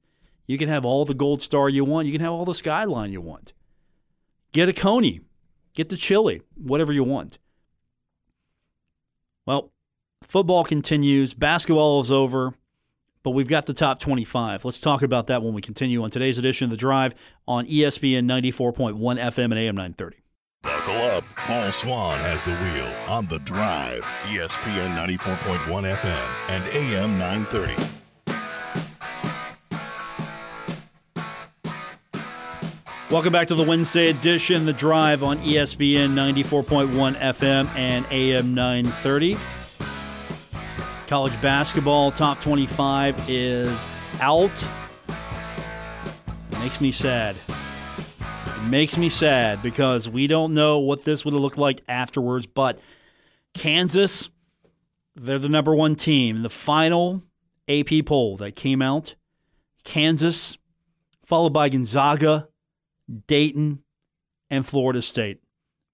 [0.46, 2.06] You can have all the Gold Star you want.
[2.06, 3.54] You can have all the Skyline you want.
[4.52, 5.22] Get a Coney.
[5.72, 7.38] Get the chili, whatever you want.
[9.46, 9.72] Well,
[10.28, 11.32] football continues.
[11.32, 12.52] Basketball is over,
[13.22, 14.66] but we've got the top 25.
[14.66, 17.14] Let's talk about that when we continue on today's edition of The Drive
[17.48, 20.21] on ESPN 94.1 FM and AM 930.
[20.62, 21.24] Buckle up.
[21.36, 27.74] Paul Swann has the wheel on The Drive, ESPN 94.1 FM and AM 930.
[33.10, 39.36] Welcome back to the Wednesday edition, The Drive on ESPN 94.1 FM and AM 930.
[41.08, 43.88] College basketball top 25 is
[44.20, 44.52] out.
[46.52, 47.34] It makes me sad.
[48.68, 52.78] Makes me sad because we don't know what this would have looked like afterwards, but
[53.52, 54.30] Kansas,
[55.14, 56.42] they're the number one team.
[56.42, 57.22] The final
[57.68, 59.14] AP poll that came out,
[59.84, 60.56] Kansas,
[61.24, 62.48] followed by Gonzaga,
[63.26, 63.82] Dayton,
[64.50, 65.42] and Florida State.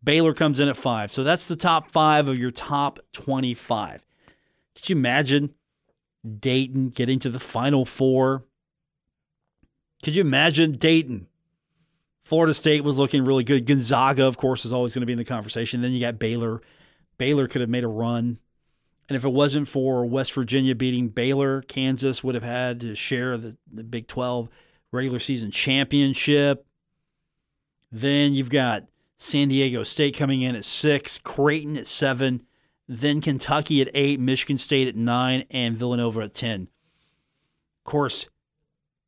[0.03, 1.13] Baylor comes in at five.
[1.13, 4.05] So that's the top five of your top 25.
[4.77, 5.55] Could you imagine
[6.39, 8.45] Dayton getting to the final four?
[10.05, 11.27] Could you imagine Dayton?
[12.29, 13.65] Florida State was looking really good.
[13.65, 15.81] Gonzaga, of course, is always going to be in the conversation.
[15.81, 16.61] Then you got Baylor.
[17.17, 18.39] Baylor could have made a run.
[19.09, 23.39] And if it wasn't for West Virginia beating Baylor, Kansas would have had to share
[23.39, 24.51] the, the Big 12
[24.93, 26.67] regular season championship.
[27.91, 28.85] Then you've got
[29.17, 32.43] San Diego State coming in at six, Creighton at seven,
[32.87, 36.69] then Kentucky at eight, Michigan State at nine, and Villanova at 10.
[37.79, 38.29] Of course,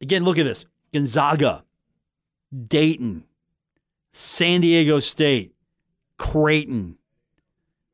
[0.00, 1.64] again, look at this Gonzaga,
[2.68, 3.24] Dayton,
[4.12, 5.54] San Diego State,
[6.18, 6.96] Creighton.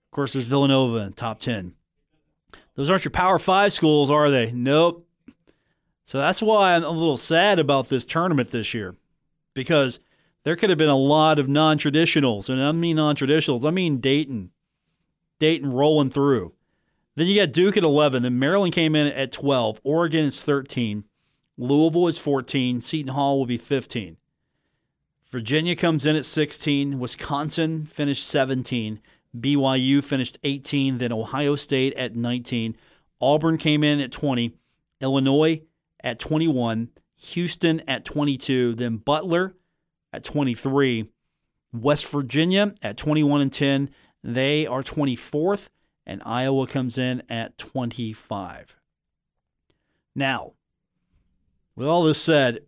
[0.06, 1.74] Of course, there's Villanova in top 10.
[2.74, 4.50] Those aren't your Power Five schools, are they?
[4.52, 5.06] Nope.
[6.04, 8.94] So that's why I'm a little sad about this tournament this year
[9.54, 9.98] because
[10.44, 12.48] there could have been a lot of non traditionals.
[12.48, 14.50] And I mean non traditionals, I mean Dayton.
[15.38, 16.52] Dayton rolling through.
[17.16, 18.22] Then you got Duke at 11.
[18.22, 19.80] Then Maryland came in at 12.
[19.82, 21.04] Oregon is 13.
[21.58, 22.80] Louisville is 14.
[22.80, 24.16] Seton Hall will be 15.
[25.36, 26.98] Virginia comes in at 16.
[26.98, 29.02] Wisconsin finished 17.
[29.38, 30.96] BYU finished 18.
[30.96, 32.74] Then Ohio State at 19.
[33.20, 34.56] Auburn came in at 20.
[35.02, 35.60] Illinois
[36.02, 36.88] at 21.
[37.16, 38.76] Houston at 22.
[38.76, 39.54] Then Butler
[40.10, 41.10] at 23.
[41.70, 43.90] West Virginia at 21 and 10.
[44.24, 45.68] They are 24th,
[46.06, 48.74] and Iowa comes in at 25.
[50.14, 50.52] Now,
[51.74, 52.60] with all this said,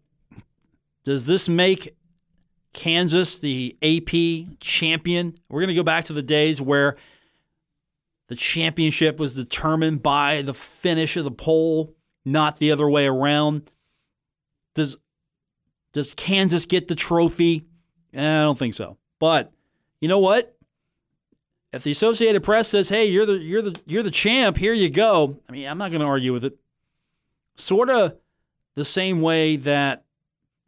[1.05, 1.97] does this make
[2.73, 5.39] Kansas the AP champion?
[5.49, 6.97] We're going to go back to the days where
[8.29, 13.71] the championship was determined by the finish of the poll, not the other way around.
[14.75, 14.97] Does
[15.93, 17.67] does Kansas get the trophy?
[18.13, 18.99] Eh, I don't think so.
[19.19, 19.53] But
[20.01, 20.55] you know what?
[21.73, 24.57] If the Associated Press says, "Hey, you're the you're the you're the champ.
[24.57, 26.59] Here you go." I mean, I'm not going to argue with it.
[27.57, 28.17] Sort of
[28.75, 30.05] the same way that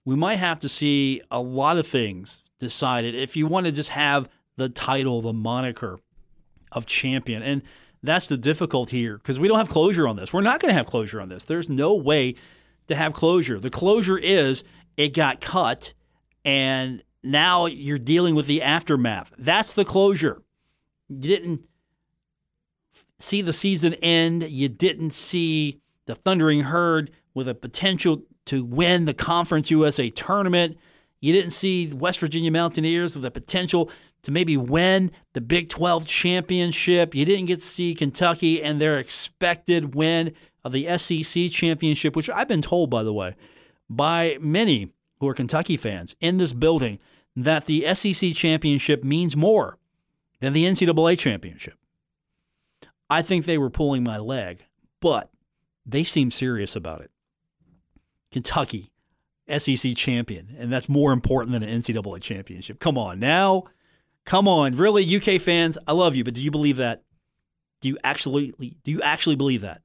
[0.04, 3.90] we might have to see a lot of things decided if you want to just
[3.90, 5.98] have the title, the moniker
[6.72, 7.42] of champion.
[7.42, 7.62] And
[8.02, 10.32] that's the difficulty here because we don't have closure on this.
[10.32, 11.44] We're not going to have closure on this.
[11.44, 12.34] There's no way
[12.88, 13.58] to have closure.
[13.58, 14.64] The closure is
[14.96, 15.92] it got cut,
[16.44, 19.32] and now you're dealing with the aftermath.
[19.38, 20.42] That's the closure.
[21.08, 21.62] You didn't
[23.18, 24.44] see the season end.
[24.44, 30.76] You didn't see the Thundering Herd with a potential to win the Conference USA tournament.
[31.20, 33.88] You didn't see West Virginia Mountaineers with the potential
[34.24, 37.14] to maybe win the Big 12 championship.
[37.14, 40.34] You didn't get to see Kentucky and their expected win
[40.64, 43.36] of the SEC championship, which I've been told, by the way,
[43.88, 46.98] by many who are Kentucky fans in this building
[47.36, 49.78] that the SEC championship means more
[50.40, 51.74] than the NCAA championship.
[53.08, 54.64] I think they were pulling my leg,
[54.98, 55.30] but
[55.86, 57.12] they seem serious about it.
[58.30, 58.92] Kentucky,
[59.58, 62.78] SEC champion, and that's more important than an NCAA championship.
[62.78, 63.64] Come on now.
[64.24, 64.76] Come on.
[64.76, 67.02] Really, UK fans, I love you, but do you believe that?
[67.80, 68.52] Do you actually
[68.84, 69.82] do you actually believe that?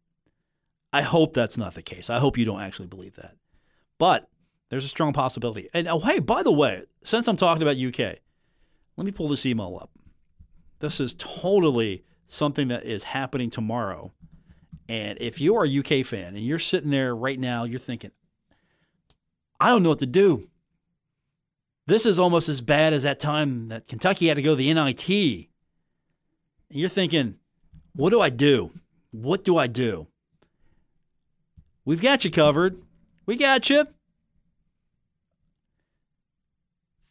[0.91, 2.09] I hope that's not the case.
[2.09, 3.35] I hope you don't actually believe that.
[3.97, 4.29] But
[4.69, 5.69] there's a strong possibility.
[5.73, 8.19] And oh hey, by the way, since I'm talking about UK,
[8.97, 9.89] let me pull this email up.
[10.79, 14.11] This is totally something that is happening tomorrow.
[14.87, 18.11] And if you are a UK fan and you're sitting there right now, you're thinking,
[19.59, 20.47] I don't know what to do.
[21.87, 24.73] This is almost as bad as that time that Kentucky had to go to the
[24.73, 25.09] NIT.
[26.69, 27.35] And you're thinking,
[27.95, 28.71] what do I do?
[29.11, 30.07] What do I do?
[31.85, 32.81] We've got you covered.
[33.25, 33.87] We got you.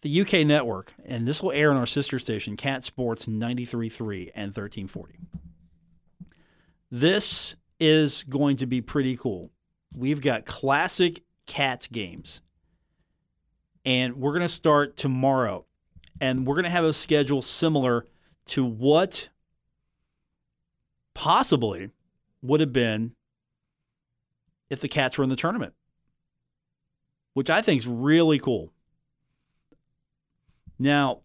[0.02, 4.48] The UK network, and this will air on our sister station, Cat Sports 93.3 and
[4.48, 5.14] 1340.
[6.90, 9.50] This is going to be pretty cool.
[9.96, 12.40] We've got classic Cats games.
[13.84, 15.66] And we're going to start tomorrow.
[16.20, 18.06] And we're going to have a schedule similar
[18.46, 19.28] to what
[21.12, 21.90] possibly
[22.42, 23.14] would have been
[24.70, 25.74] if the Cats were in the tournament,
[27.34, 28.72] which I think is really cool.
[30.78, 31.20] Now,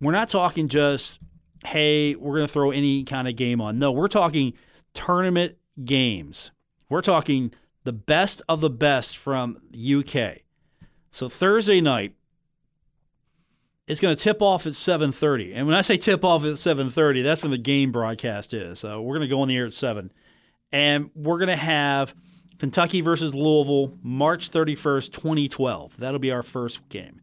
[0.00, 1.18] we're not talking just,
[1.64, 3.78] hey, we're going to throw any kind of game on.
[3.78, 4.52] No, we're talking
[4.92, 6.50] tournament games.
[6.88, 7.52] We're talking
[7.84, 10.38] the best of the best from UK.
[11.10, 12.14] So Thursday night,
[13.86, 15.54] it's going to tip off at 7:30.
[15.54, 18.80] And when I say tip off at 7:30, that's when the game broadcast is.
[18.80, 20.10] So we're going to go on the air at 7.
[20.72, 22.14] And we're going to have
[22.58, 25.98] Kentucky versus Louisville March 31st, 2012.
[25.98, 27.20] That'll be our first game.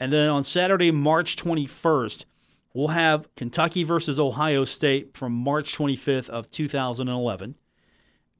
[0.00, 2.24] And then on Saturday, March 21st,
[2.72, 7.56] we'll have Kentucky versus Ohio State from March 25th of 2011.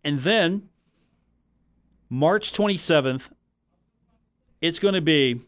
[0.02, 0.68] And then
[2.10, 3.28] March 27th,
[4.60, 5.40] it's going to be,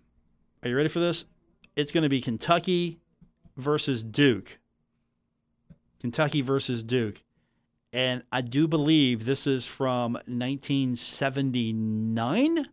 [0.63, 1.25] are you ready for this?
[1.75, 3.01] It's going to be Kentucky
[3.57, 4.59] versus Duke.
[6.01, 7.23] Kentucky versus Duke.
[7.93, 12.67] And I do believe this is from 1979.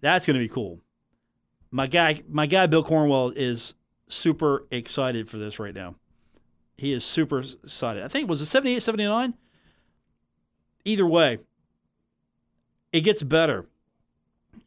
[0.00, 0.80] That's going to be cool.
[1.70, 3.74] My guy, my guy Bill Cornwell is
[4.08, 5.94] super excited for this right now.
[6.76, 8.02] He is super excited.
[8.02, 9.34] I think was it 78, 79?
[10.84, 11.38] Either way,
[12.92, 13.66] it gets better.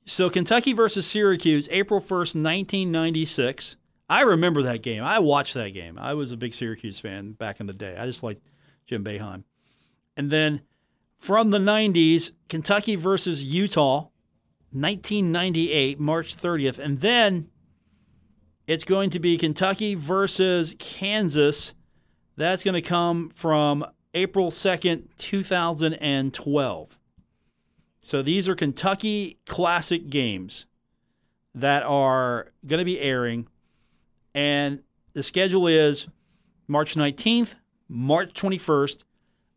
[0.06, 3.76] So Kentucky versus Syracuse, April 1st, 1996.
[4.08, 5.04] I remember that game.
[5.04, 5.98] I watched that game.
[5.98, 7.98] I was a big Syracuse fan back in the day.
[7.98, 8.42] I just liked
[8.86, 9.44] Jim Boeheim.
[10.16, 10.62] And then
[11.18, 14.10] from the 90s, Kentucky versus Utah,
[14.72, 16.78] 1998, March 30th.
[16.78, 17.50] And then
[18.68, 21.74] it's going to be Kentucky versus Kansas.
[22.38, 26.98] That's going to come from April 2nd, 2012.
[28.06, 30.68] So these are Kentucky Classic games
[31.56, 33.48] that are going to be airing.
[34.36, 34.84] And
[35.14, 36.06] the schedule is
[36.68, 37.56] March 19th,
[37.90, 39.06] March 21st,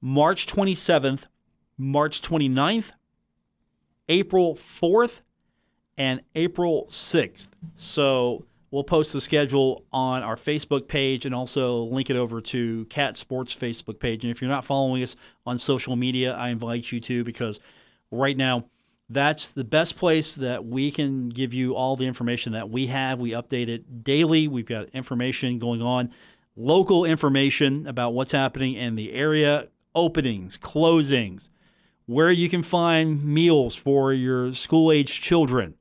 [0.01, 1.25] March 27th,
[1.77, 2.93] March 29th,
[4.09, 5.21] April 4th,
[5.99, 7.49] and April 6th.
[7.77, 12.87] So we'll post the schedule on our Facebook page and also link it over to
[12.87, 14.25] Cat Sports Facebook page.
[14.25, 17.61] And if you're not following us on social media, I invite you to because–
[18.11, 18.65] right now,
[19.11, 23.19] that's the best place that we can give you all the information that we have.
[23.19, 24.49] We update it daily.
[24.49, 26.13] We've got information going on,
[26.57, 31.49] local information about what's happening in the area, openings, closings,
[32.05, 35.75] where you can find meals for your school age children.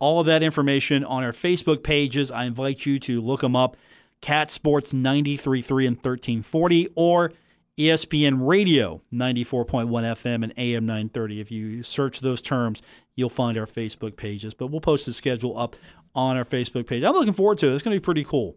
[0.00, 2.30] All of that information on our Facebook pages.
[2.30, 3.76] I invite you to look them up
[4.20, 7.32] Cat Sports 93.3 and 1340 or
[7.78, 11.40] ESPN Radio 94.1 FM and AM 930.
[11.40, 12.82] If you search those terms,
[13.16, 14.54] you'll find our Facebook pages.
[14.54, 15.76] But we'll post the schedule up
[16.14, 17.02] on our Facebook page.
[17.02, 17.74] I'm looking forward to it.
[17.74, 18.56] It's going to be pretty cool.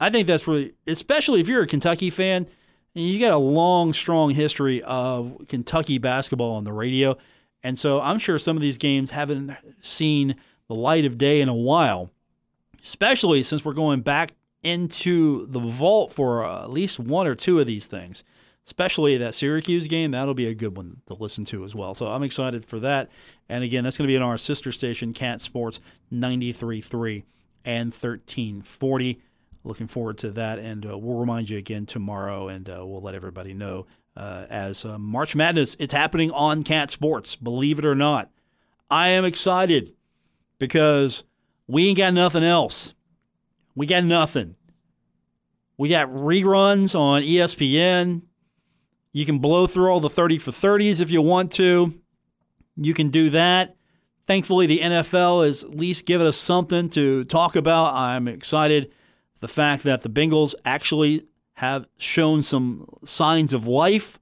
[0.00, 2.48] I think that's really, especially if you're a Kentucky fan
[2.98, 7.16] you got a long, strong history of Kentucky basketball on the radio.
[7.62, 10.36] And so I'm sure some of these games haven't seen
[10.68, 12.10] the light of day in a while,
[12.82, 17.66] especially since we're going back into the vault for at least one or two of
[17.66, 18.24] these things
[18.68, 20.10] especially that Syracuse game.
[20.10, 21.94] That'll be a good one to listen to as well.
[21.94, 23.08] So I'm excited for that.
[23.48, 25.80] And again, that's going to be on our sister station, Cat Sports
[26.12, 27.24] 93.3
[27.64, 29.22] and 1340.
[29.64, 30.58] Looking forward to that.
[30.58, 34.84] And uh, we'll remind you again tomorrow, and uh, we'll let everybody know uh, as
[34.84, 38.30] uh, March Madness, it's happening on Cat Sports, believe it or not.
[38.90, 39.94] I am excited
[40.58, 41.24] because
[41.66, 42.92] We ain't got nothing else.
[43.74, 44.56] We got nothing.
[45.78, 48.22] We got reruns on ESPN.
[49.18, 51.92] You can blow through all the 30 for 30s if you want to.
[52.76, 53.74] You can do that.
[54.28, 57.94] Thankfully, the NFL has at least given us something to talk about.
[57.94, 58.92] I'm excited
[59.40, 64.20] the fact that the Bengals actually have shown some signs of life.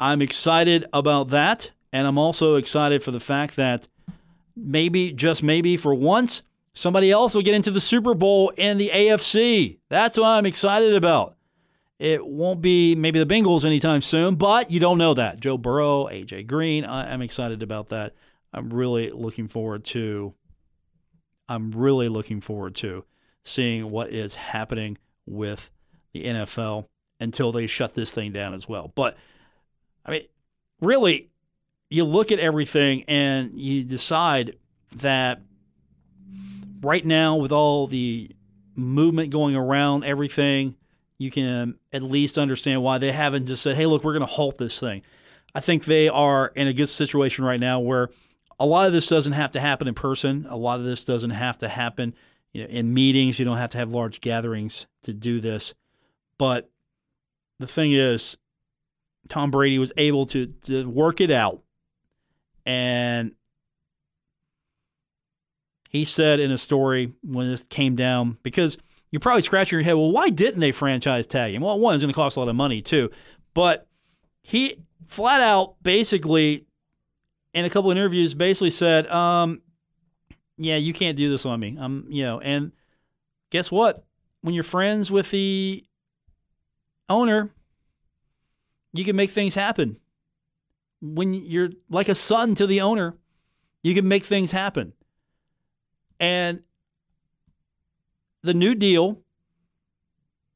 [0.00, 1.70] I'm excited about that.
[1.92, 3.88] And I'm also excited for the fact that
[4.56, 6.40] maybe, just maybe for once,
[6.72, 9.80] somebody else will get into the Super Bowl in the AFC.
[9.90, 11.36] That's what I'm excited about.
[11.98, 15.40] It won't be maybe the Bengals anytime soon, but you don't know that.
[15.40, 18.14] Joe Burrow, AJ Green, I'm excited about that.
[18.52, 20.34] I'm really looking forward to
[21.48, 23.04] I'm really looking forward to
[23.44, 25.70] seeing what is happening with
[26.12, 26.86] the NFL
[27.20, 28.90] until they shut this thing down as well.
[28.94, 29.16] But
[30.06, 30.22] I mean,
[30.80, 31.30] really
[31.90, 34.56] you look at everything and you decide
[34.96, 35.42] that
[36.80, 38.30] right now with all the
[38.74, 40.74] movement going around everything
[41.24, 44.26] you can at least understand why they haven't just said, hey, look, we're going to
[44.26, 45.00] halt this thing.
[45.54, 48.10] I think they are in a good situation right now where
[48.60, 50.46] a lot of this doesn't have to happen in person.
[50.50, 52.14] A lot of this doesn't have to happen
[52.52, 53.38] you know, in meetings.
[53.38, 55.72] You don't have to have large gatherings to do this.
[56.36, 56.70] But
[57.58, 58.36] the thing is,
[59.30, 61.62] Tom Brady was able to, to work it out.
[62.66, 63.32] And
[65.88, 68.76] he said in a story when this came down, because–
[69.14, 69.92] you're probably scratching your head.
[69.92, 71.62] Well, why didn't they franchise tag him?
[71.62, 73.12] Well, one, it's going to cost a lot of money too.
[73.54, 73.86] But
[74.42, 74.74] he
[75.06, 76.66] flat out basically,
[77.52, 79.62] in a couple of interviews, basically said, um,
[80.58, 82.72] "Yeah, you can't do this on me." Um, you know, and
[83.50, 84.04] guess what?
[84.40, 85.84] When you're friends with the
[87.08, 87.50] owner,
[88.94, 89.98] you can make things happen.
[91.00, 93.16] When you're like a son to the owner,
[93.84, 94.92] you can make things happen.
[96.18, 96.64] And
[98.44, 99.22] the new deal,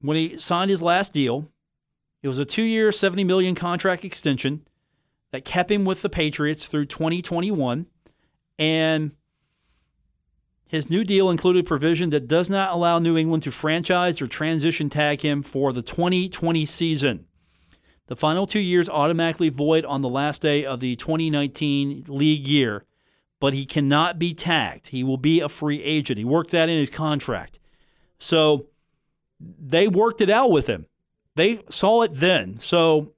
[0.03, 1.51] when he signed his last deal,
[2.23, 4.69] it was a two year, 70 million contract extension
[5.33, 7.87] that kept him with the Patriots through 2021.
[8.59, 9.13] And
[10.67, 14.91] his new deal included provision that does not allow New England to franchise or transition
[14.91, 17.25] tag him for the 2020 season.
[18.09, 22.85] The final two years automatically void on the last day of the 2019 league year,
[23.41, 24.89] but he cannot be tagged.
[24.89, 26.19] He will be a free agent.
[26.19, 27.59] He worked that in his contract.
[28.19, 28.67] So
[29.41, 30.87] they worked it out with him.
[31.37, 32.59] They saw it then.
[32.59, 33.13] So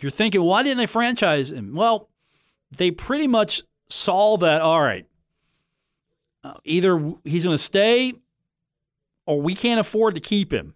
[0.00, 1.74] you're thinking, why didn't they franchise him?
[1.74, 2.08] Well,
[2.76, 5.06] they pretty much saw that, all right,
[6.42, 8.14] uh, either he's going to stay
[9.26, 10.74] or we can't afford to keep him.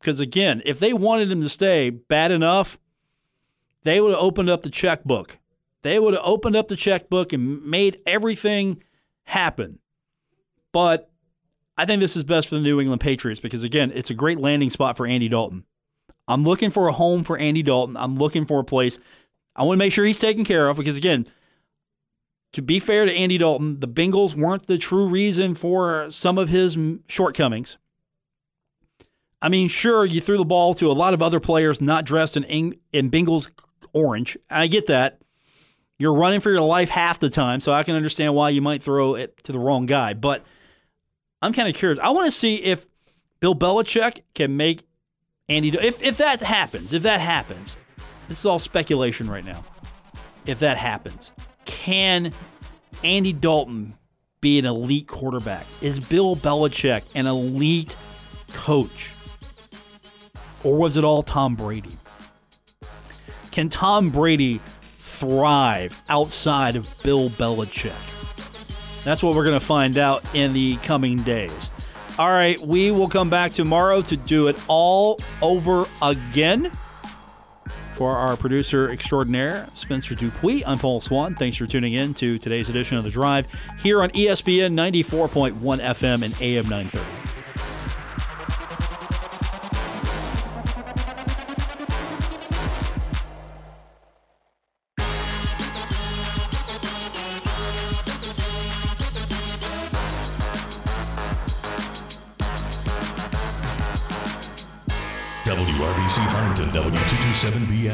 [0.00, 2.78] Because again, if they wanted him to stay bad enough,
[3.82, 5.38] they would have opened up the checkbook.
[5.82, 8.82] They would have opened up the checkbook and made everything
[9.24, 9.78] happen.
[10.72, 11.09] But
[11.80, 14.38] I think this is best for the New England Patriots because, again, it's a great
[14.38, 15.64] landing spot for Andy Dalton.
[16.28, 17.96] I'm looking for a home for Andy Dalton.
[17.96, 18.98] I'm looking for a place.
[19.56, 21.26] I want to make sure he's taken care of because, again,
[22.52, 26.50] to be fair to Andy Dalton, the Bengals weren't the true reason for some of
[26.50, 26.76] his
[27.08, 27.78] shortcomings.
[29.40, 32.36] I mean, sure, you threw the ball to a lot of other players not dressed
[32.36, 33.48] in, in Bengals
[33.94, 34.36] orange.
[34.50, 35.22] I get that.
[35.98, 38.82] You're running for your life half the time, so I can understand why you might
[38.82, 40.12] throw it to the wrong guy.
[40.12, 40.44] But–
[41.42, 41.98] I'm kind of curious.
[42.00, 42.86] I want to see if
[43.40, 44.86] Bill Belichick can make
[45.48, 45.70] Andy.
[45.70, 47.76] If if that happens, if that happens,
[48.28, 49.64] this is all speculation right now.
[50.46, 51.32] If that happens,
[51.64, 52.32] can
[53.02, 53.94] Andy Dalton
[54.40, 55.66] be an elite quarterback?
[55.80, 57.96] Is Bill Belichick an elite
[58.52, 59.10] coach?
[60.62, 61.94] Or was it all Tom Brady?
[63.50, 68.19] Can Tom Brady thrive outside of Bill Belichick?
[69.04, 71.72] That's what we're going to find out in the coming days.
[72.18, 76.70] All right, we will come back tomorrow to do it all over again.
[77.96, 81.34] For our producer extraordinaire, Spencer Dupuis, I'm Paul Swann.
[81.34, 83.46] Thanks for tuning in to today's edition of The Drive
[83.82, 87.19] here on ESPN 94.1 FM and AM 930.